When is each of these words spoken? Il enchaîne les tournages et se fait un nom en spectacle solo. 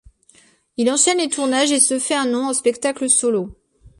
Il 0.77 0.89
enchaîne 0.89 1.19
les 1.19 1.29
tournages 1.29 1.71
et 1.71 1.79
se 1.79 1.99
fait 1.99 2.15
un 2.15 2.25
nom 2.25 2.47
en 2.47 2.53
spectacle 2.55 3.07
solo. 3.07 3.55